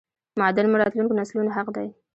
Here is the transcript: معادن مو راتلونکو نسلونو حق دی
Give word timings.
معادن 0.39 0.65
مو 0.69 0.75
راتلونکو 0.81 1.17
نسلونو 1.19 1.55
حق 1.57 1.67
دی 1.75 1.87